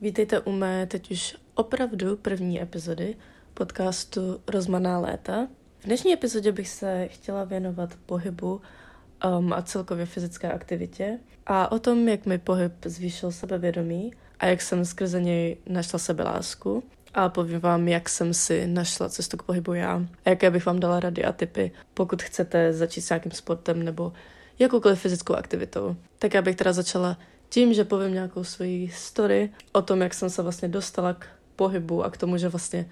[0.00, 3.16] Vítejte u mé teď už opravdu první epizody
[3.54, 5.48] podcastu Rozmaná léta.
[5.78, 8.60] V dnešní epizodě bych se chtěla věnovat pohybu
[9.38, 14.62] um, a celkově fyzické aktivitě a o tom, jak mi pohyb zvýšil sebevědomí a jak
[14.62, 16.82] jsem skrze něj našla sebelásku
[17.14, 20.80] a povím vám, jak jsem si našla cestu k pohybu já a jaké bych vám
[20.80, 24.12] dala rady a tipy, pokud chcete začít s nějakým sportem nebo
[24.58, 25.96] jakoukoliv fyzickou aktivitou.
[26.18, 27.18] Tak já bych teda začala
[27.48, 31.26] tím, že povím nějakou svoji story o tom, jak jsem se vlastně dostala k
[31.56, 32.90] pohybu a k tomu, že vlastně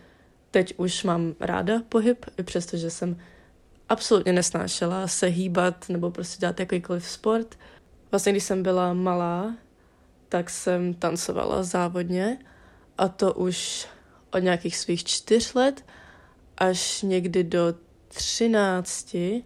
[0.51, 3.17] teď už mám ráda pohyb, i přesto, že jsem
[3.89, 7.59] absolutně nesnášela se hýbat nebo prostě dělat jakýkoliv sport.
[8.11, 9.55] Vlastně, když jsem byla malá,
[10.29, 12.39] tak jsem tancovala závodně
[12.99, 13.87] a to už
[14.33, 15.85] od nějakých svých čtyř let
[16.59, 17.75] až někdy do
[18.09, 19.43] třinácti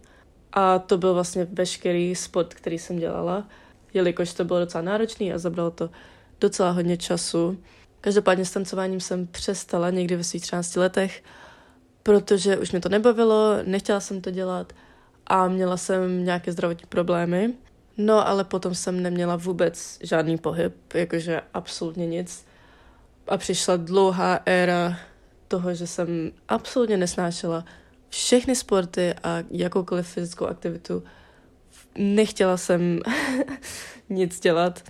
[0.53, 3.47] a to byl vlastně veškerý sport, který jsem dělala,
[3.93, 5.89] jelikož to bylo docela náročný a zabralo to
[6.41, 7.57] docela hodně času.
[8.01, 11.23] Každopádně s tancováním jsem přestala někdy ve svých 13 letech,
[12.03, 14.73] protože už mě to nebavilo, nechtěla jsem to dělat
[15.27, 17.53] a měla jsem nějaké zdravotní problémy.
[17.97, 22.45] No ale potom jsem neměla vůbec žádný pohyb, jakože absolutně nic.
[23.27, 24.97] A přišla dlouhá éra
[25.47, 27.65] toho, že jsem absolutně nesnášela
[28.09, 31.03] všechny sporty a jakoukoliv fyzickou aktivitu.
[31.97, 32.99] Nechtěla jsem
[34.09, 34.83] nic dělat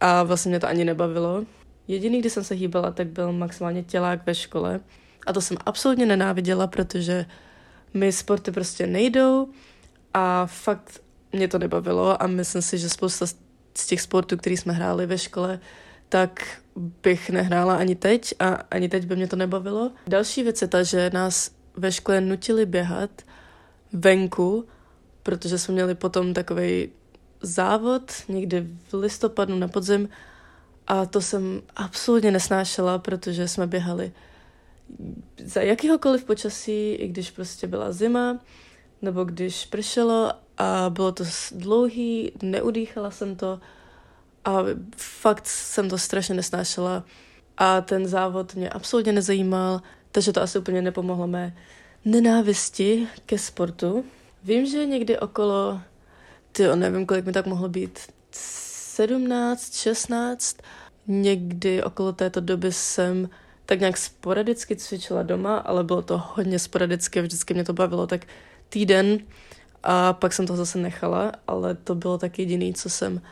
[0.00, 1.44] a vlastně mě to ani nebavilo.
[1.88, 4.80] Jediný, kdy jsem se hýbala, tak byl maximálně tělák ve škole
[5.26, 7.26] a to jsem absolutně nenáviděla, protože
[7.94, 9.48] mi sporty prostě nejdou
[10.14, 13.26] a fakt mě to nebavilo a myslím si, že spousta
[13.78, 15.60] z těch sportů, který jsme hráli ve škole,
[16.08, 19.92] tak bych nehrála ani teď a ani teď by mě to nebavilo.
[20.06, 23.10] Další věc je ta, že nás ve škole nutili běhat
[23.92, 24.64] venku,
[25.26, 26.88] protože jsme měli potom takový
[27.40, 30.08] závod někdy v listopadu na podzim
[30.86, 34.12] a to jsem absolutně nesnášela, protože jsme běhali
[35.44, 38.38] za jakýhokoliv počasí, i když prostě byla zima,
[39.02, 43.60] nebo když pršelo a bylo to dlouhý, neudýchala jsem to
[44.44, 44.58] a
[44.96, 47.04] fakt jsem to strašně nesnášela
[47.56, 49.82] a ten závod mě absolutně nezajímal,
[50.12, 51.56] takže to asi úplně nepomohlo mé
[52.04, 54.04] nenávisti ke sportu.
[54.46, 55.80] Vím, že někdy okolo,
[56.52, 57.98] ty nevím, kolik mi tak mohlo být,
[58.30, 60.56] 17, 16,
[61.06, 63.28] někdy okolo této doby jsem
[63.64, 68.26] tak nějak sporadicky cvičila doma, ale bylo to hodně sporadicky, vždycky mě to bavilo tak
[68.68, 69.18] týden
[69.82, 73.22] a pak jsem to zase nechala, ale to bylo tak jediný, co jsem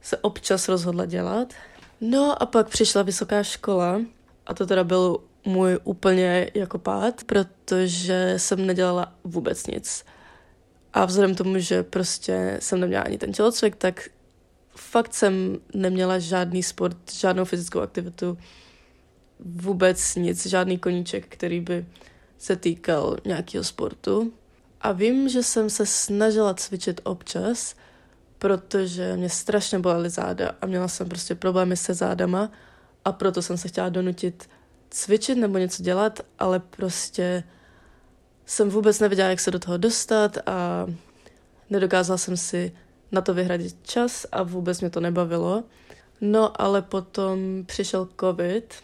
[0.00, 1.52] se občas rozhodla dělat.
[2.00, 4.00] No a pak přišla vysoká škola
[4.46, 10.04] a to teda byl můj úplně jako pád, protože jsem nedělala vůbec nic.
[10.92, 14.08] A vzhledem tomu, že prostě jsem neměla ani ten tělocvik, tak
[14.76, 18.38] fakt jsem neměla žádný sport, žádnou fyzickou aktivitu,
[19.40, 21.86] vůbec nic, žádný koníček, který by
[22.38, 24.32] se týkal nějakého sportu.
[24.80, 27.74] A vím, že jsem se snažila cvičit občas,
[28.38, 32.52] protože mě strašně bolely záda a měla jsem prostě problémy se zádama
[33.04, 34.48] a proto jsem se chtěla donutit
[34.90, 37.44] cvičit nebo něco dělat, ale prostě
[38.46, 40.86] jsem vůbec nevěděla, jak se do toho dostat a
[41.70, 42.72] nedokázala jsem si
[43.12, 45.64] na to vyhradit čas a vůbec mě to nebavilo.
[46.20, 48.74] No ale potom přišel covid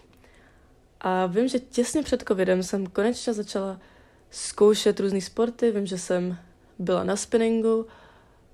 [1.01, 3.81] a vím, že těsně před covidem jsem konečně začala
[4.31, 5.71] zkoušet různé sporty.
[5.71, 6.39] Vím, že jsem
[6.79, 7.87] byla na spinningu,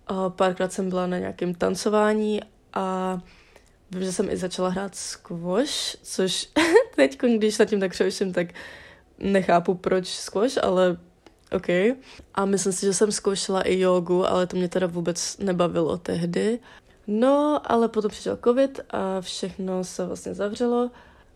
[0.06, 2.40] a párkrát jsem byla na nějakém tancování
[2.72, 3.18] a
[3.90, 6.48] vím, že jsem i začala hrát squash, což
[6.96, 8.46] teď, když nad tím tak přemýšlím, tak
[9.18, 10.96] nechápu, proč squash, ale
[11.52, 11.68] OK.
[12.34, 16.58] A myslím si, že jsem zkoušela i jogu, ale to mě teda vůbec nebavilo tehdy.
[17.06, 20.90] No, ale potom přišel covid a všechno se vlastně zavřelo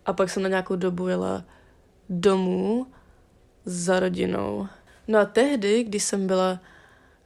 [0.07, 1.45] a pak jsem na nějakou dobu jela
[2.09, 2.87] domů
[3.65, 4.67] za rodinou.
[5.09, 6.61] No a tehdy, když jsem byla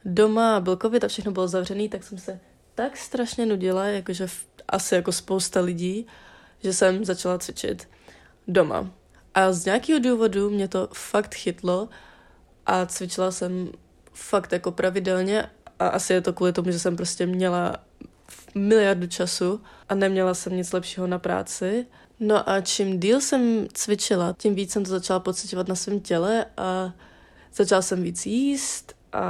[0.05, 2.39] doma a byl covid a všechno bylo zavřený, tak jsem se
[2.75, 4.27] tak strašně nudila, jakože
[4.67, 6.07] asi jako spousta lidí,
[6.63, 7.89] že jsem začala cvičit
[8.47, 8.89] doma.
[9.33, 11.89] A z nějakého důvodu mě to fakt chytlo
[12.65, 13.69] a cvičila jsem
[14.13, 15.49] fakt jako pravidelně
[15.79, 17.75] a asi je to kvůli tomu, že jsem prostě měla
[18.55, 21.85] miliardu času a neměla jsem nic lepšího na práci.
[22.19, 26.45] No a čím díl jsem cvičila, tím víc jsem to začala pocitovat na svém těle
[26.57, 26.93] a
[27.53, 29.23] začala jsem víc jíst a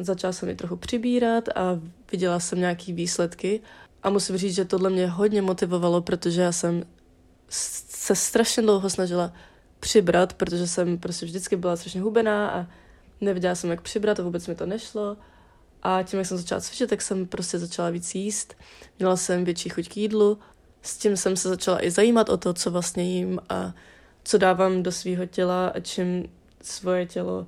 [0.00, 1.80] začala jsem mi trochu přibírat a
[2.12, 3.60] viděla jsem nějaký výsledky.
[4.02, 6.84] A musím říct, že tohle mě hodně motivovalo, protože já jsem
[7.48, 9.32] se strašně dlouho snažila
[9.80, 12.66] přibrat, protože jsem prostě vždycky byla strašně hubená a
[13.20, 15.16] nevěděla jsem, jak přibrat a vůbec mi to nešlo.
[15.82, 18.54] A tím, jak jsem začala cvičit, tak jsem prostě začala víc jíst.
[18.98, 20.38] Měla jsem větší chuť k jídlu.
[20.82, 23.74] s tím jsem se začala i zajímat o to, co vlastně jím a
[24.24, 26.28] co dávám do svého těla a čím
[26.62, 27.46] svoje tělo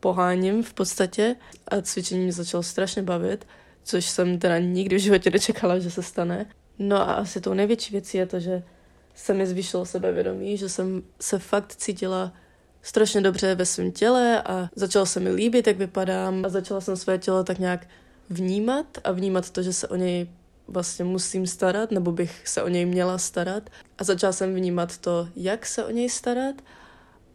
[0.00, 1.36] poháním v podstatě
[1.68, 3.46] a cvičení mě začalo strašně bavit,
[3.82, 6.46] což jsem teda nikdy v životě nečekala, že se stane.
[6.78, 8.62] No a asi tou největší věcí je to, že
[9.16, 12.32] se mi zvýšilo sebevědomí, že jsem se fakt cítila
[12.82, 16.96] strašně dobře ve svém těle a začalo se mi líbit, jak vypadám a začala jsem
[16.96, 17.86] své tělo tak nějak
[18.30, 20.28] vnímat a vnímat to, že se o něj
[20.68, 23.70] vlastně musím starat, nebo bych se o něj měla starat.
[23.98, 26.54] A začala jsem vnímat to, jak se o něj starat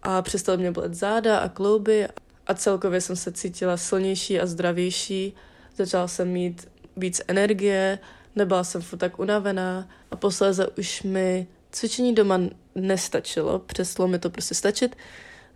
[0.04, 2.08] a přestala mě bolet záda a klouby
[2.48, 5.34] a celkově jsem se cítila silnější a zdravější.
[5.76, 6.68] Začala jsem mít
[6.98, 8.00] víc energie,
[8.36, 12.40] nebyla jsem furt tak unavená a posléze už mi cvičení doma
[12.76, 14.96] nestačilo, přestalo mi to prostě stačit.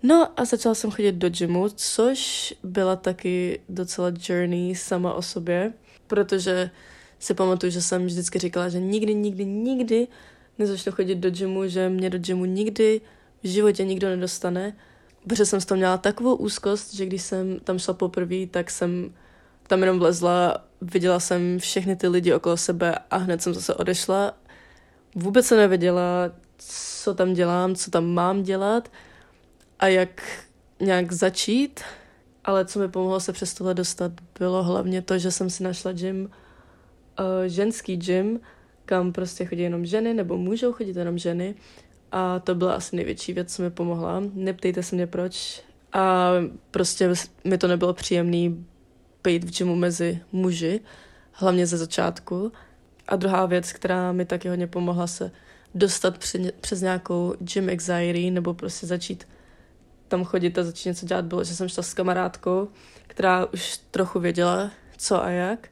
[0.03, 5.73] No a začala jsem chodit do gymu, což byla taky docela journey sama o sobě,
[6.07, 6.69] protože
[7.19, 10.07] si pamatuju, že jsem vždycky říkala, že nikdy, nikdy, nikdy
[10.59, 13.01] nezačnu chodit do gymu, že mě do gymu nikdy
[13.43, 14.75] v životě nikdo nedostane,
[15.23, 19.13] protože jsem z toho měla takovou úzkost, že když jsem tam šla poprvé, tak jsem
[19.67, 24.33] tam jenom vlezla, viděla jsem všechny ty lidi okolo sebe a hned jsem zase odešla.
[25.15, 28.91] Vůbec jsem nevěděla, co tam dělám, co tam mám dělat
[29.79, 30.23] a jak
[30.79, 31.81] nějak začít,
[32.43, 35.91] ale co mi pomohlo se přes tohle dostat, bylo hlavně to, že jsem si našla
[35.91, 36.29] gym,
[37.19, 38.39] uh, ženský gym,
[38.85, 41.55] kam prostě chodí jenom ženy, nebo můžou chodit jenom ženy.
[42.11, 44.21] A to byla asi největší věc, co mi pomohla.
[44.33, 45.63] Neptejte se mě proč.
[45.93, 46.31] A
[46.71, 47.13] prostě
[47.43, 48.65] mi to nebylo příjemný
[49.23, 50.79] být v gymu mezi muži,
[51.31, 52.51] hlavně ze začátku.
[53.07, 55.31] A druhá věc, která mi taky hodně pomohla se
[55.75, 56.17] dostat
[56.61, 59.27] přes nějakou gym anxiety, nebo prostě začít
[60.07, 62.67] tam chodit a začít něco dělat, bylo, že jsem šla s kamarádkou,
[63.07, 65.67] která už trochu věděla, co a jak.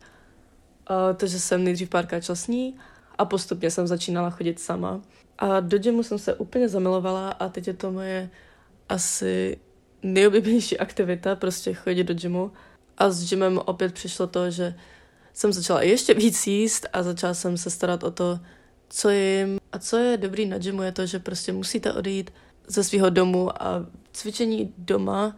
[0.88, 2.78] A takže jsem nejdřív párkrát šla s ní
[3.18, 5.02] a postupně jsem začínala chodit sama.
[5.38, 8.30] A do gymu jsem se úplně zamilovala a teď je to moje
[8.90, 9.58] asi
[10.04, 12.52] nejoblíbenější aktivita, prostě chodit do gymu.
[12.98, 14.76] A s gymem opět přišlo to, že
[15.34, 18.40] jsem začala ještě víc jíst a začala jsem se starat o to,
[18.90, 19.60] co jim.
[19.72, 22.34] A co je dobrý na gymu je to, že prostě musíte odejít
[22.68, 25.36] ze svého domu a cvičení doma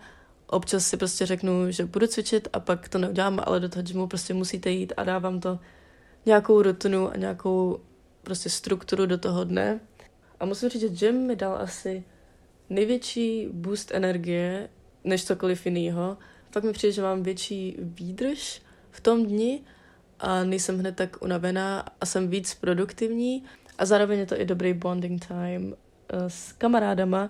[0.48, 4.08] občas si prostě řeknu, že budu cvičit a pak to neudělám, ale do toho gymu
[4.08, 5.60] prostě musíte jít a dávám to
[6.26, 7.80] nějakou rutinu a nějakou
[8.24, 9.80] prostě strukturu do toho dne.
[10.40, 12.04] A musím říct, že gym mi dal asi
[12.70, 14.70] největší boost energie
[15.04, 16.18] než cokoliv jiného.
[16.52, 18.62] Fakt mi přijde, že mám větší výdrž
[18.92, 19.62] v tom dni
[20.20, 23.44] a nejsem hned tak unavená a jsem víc produktivní
[23.78, 25.74] a zároveň je to i dobrý bonding time uh,
[26.28, 27.30] s kamarádama,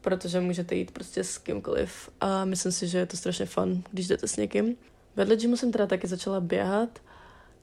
[0.00, 4.06] protože můžete jít prostě s kýmkoliv a myslím si, že je to strašně fun, když
[4.08, 4.76] jdete s někým.
[5.16, 6.98] Vedle gymu jsem teda taky začala běhat,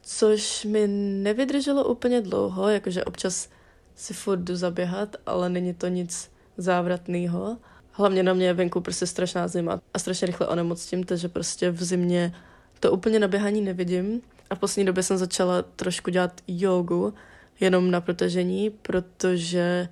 [0.02, 0.88] což mi
[1.24, 3.50] nevydrželo úplně dlouho, jakože občas
[3.96, 7.58] si furt jdu zaběhat, ale není to nic závratného.
[7.92, 11.84] Hlavně na mě je venku prostě strašná zima a strašně rychle onemocním, takže prostě v
[11.84, 12.36] zimě
[12.80, 14.22] to úplně na běhání nevidím.
[14.50, 17.14] A v poslední době jsem začala trošku dělat jogu,
[17.60, 19.90] jenom na protažení, protože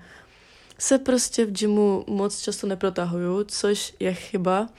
[0.79, 4.69] se prostě v gymu moc často neprotahuju, což je chyba.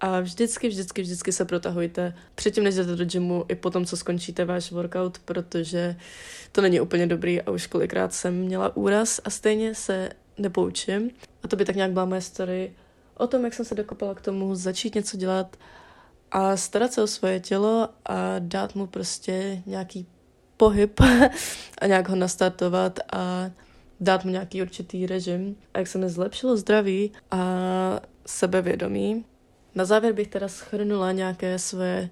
[0.00, 4.44] A vždycky, vždycky, vždycky se protahujte předtím, než jdete do gymu i potom, co skončíte
[4.44, 5.96] váš workout, protože
[6.52, 11.10] to není úplně dobrý a už kolikrát jsem měla úraz a stejně se nepoučím.
[11.42, 12.72] A to by tak nějak byla moje story
[13.14, 15.56] o tom, jak jsem se dokopala k tomu začít něco dělat
[16.30, 20.06] a starat se o svoje tělo a dát mu prostě nějaký
[20.56, 21.00] pohyb
[21.78, 23.50] a nějak ho nastartovat a
[24.00, 25.56] dát mu nějaký určitý režim.
[25.74, 27.46] A jak se mi zlepšilo zdraví a
[28.26, 29.24] sebevědomí.
[29.74, 32.10] Na závěr bych teda schrnula nějaké své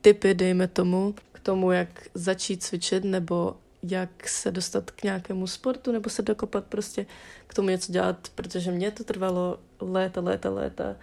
[0.00, 5.92] typy, dejme tomu, k tomu, jak začít cvičit nebo jak se dostat k nějakému sportu
[5.92, 7.06] nebo se dokopat prostě
[7.46, 10.96] k tomu něco dělat, protože mě to trvalo léta, léta, léta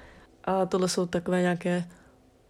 [0.44, 1.86] a tohle jsou takové nějaké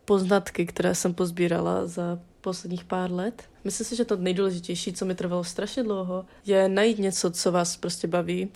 [0.06, 3.44] poznatky, které jsem pozbírala za posledních pár let.
[3.64, 7.78] Myslím si, že to nejdůležitější, co mi trvalo strašně dlouho, je najít něco, co vás
[7.78, 8.52] prostě baví,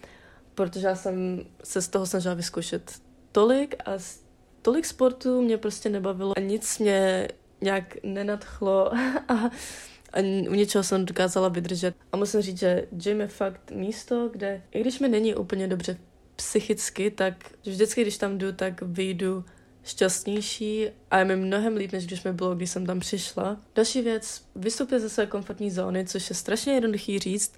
[0.56, 3.02] protože já jsem se z toho snažila vyzkoušet
[3.32, 3.92] tolik a
[4.62, 7.28] tolik sportů mě prostě nebavilo a nic mě
[7.62, 8.94] nějak nenadchlo
[9.28, 9.34] a,
[10.14, 11.96] a u něčeho jsem dokázala vydržet.
[12.12, 15.98] A musím říct, že gym je fakt místo, kde i když mi není úplně dobře
[16.36, 19.46] psychicky, tak vždycky, když tam jdu, tak vyjdu
[19.84, 23.58] šťastnější a je mi mnohem líp, než když mi bylo, když jsem tam přišla.
[23.76, 27.54] Další věc, vystoupit ze své komfortní zóny, což je strašně jednoduchý říct,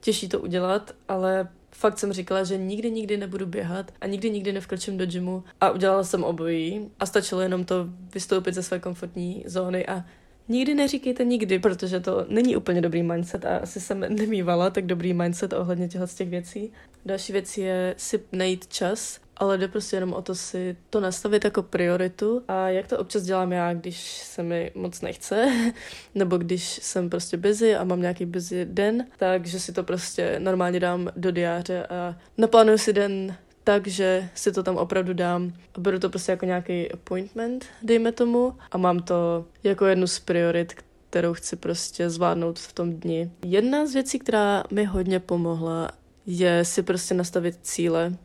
[0.00, 4.52] těžší to udělat, ale fakt jsem říkala, že nikdy, nikdy nebudu běhat a nikdy, nikdy
[4.52, 9.44] nevkročím do gymu a udělala jsem obojí a stačilo jenom to vystoupit ze své komfortní
[9.46, 10.04] zóny a
[10.48, 15.14] Nikdy neříkejte nikdy, protože to není úplně dobrý mindset a asi jsem nemývala tak dobrý
[15.14, 16.72] mindset ohledně těchto těch věcí.
[17.04, 21.44] Další věc je si najít čas, ale jde prostě jenom o to si to nastavit
[21.44, 25.52] jako prioritu a jak to občas dělám já, když se mi moc nechce,
[26.14, 30.80] nebo když jsem prostě busy a mám nějaký busy den, takže si to prostě normálně
[30.80, 33.36] dám do diáře a naplánuju si den
[33.66, 38.54] tak, že si to tam opravdu dám beru to prostě jako nějaký appointment, dejme tomu,
[38.72, 40.74] a mám to jako jednu z priorit,
[41.10, 43.30] kterou chci prostě zvládnout v tom dni.
[43.44, 45.90] Jedna z věcí, která mi hodně pomohla,
[46.26, 48.16] je si prostě nastavit cíle.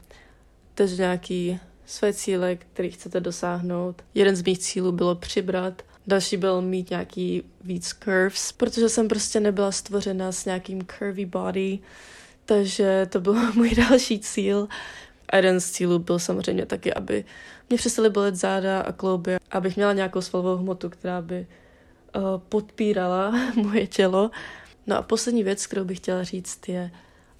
[0.76, 4.02] Takže nějaký své cíle, které chcete dosáhnout.
[4.14, 9.40] Jeden z mých cílů bylo přibrat, další byl mít nějaký víc curves, protože jsem prostě
[9.40, 11.80] nebyla stvořena s nějakým curvy body,
[12.46, 14.68] takže to byl můj další cíl.
[15.32, 17.26] A jeden z cílů byl samozřejmě taky, aby
[17.70, 21.48] mě přestaly bolet záda a klouby, abych měla nějakou svalovou hmotu, která by
[22.16, 24.32] uh, podpírala moje tělo.
[24.88, 26.92] No a poslední věc, kterou bych chtěla říct, je,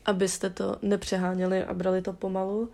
[0.06, 2.72] abyste to nepřeháněli a brali to pomalu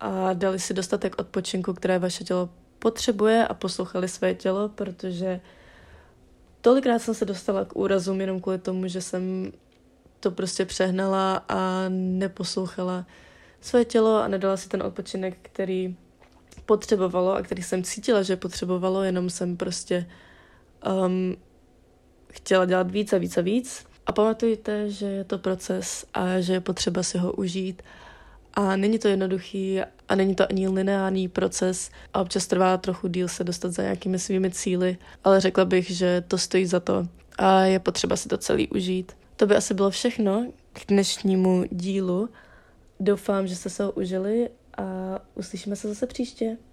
[0.00, 2.48] a dali si dostatek odpočinku, které vaše tělo
[2.78, 5.40] potřebuje a poslouchali své tělo, protože
[6.60, 9.52] tolikrát jsem se dostala k úrazům jenom kvůli tomu, že jsem
[10.20, 13.06] to prostě přehnala a neposlouchala
[13.60, 15.96] své tělo a nedala si ten odpočinek, který
[16.66, 20.06] potřebovalo a který jsem cítila, že potřebovalo, jenom jsem prostě
[21.06, 21.36] um,
[22.32, 23.86] chtěla dělat víc a víc a víc.
[24.06, 27.82] A pamatujte, že je to proces a že je potřeba si ho užít.
[28.54, 33.28] A není to jednoduchý a není to ani lineární proces a občas trvá trochu díl
[33.28, 37.06] se dostat za nějakými svými cíly, ale řekla bych, že to stojí za to
[37.38, 39.12] a je potřeba si to celý užít.
[39.36, 42.28] To by asi bylo všechno k dnešnímu dílu.
[43.00, 46.56] Doufám, že jste se ho užili a uslyšíme se zase příště.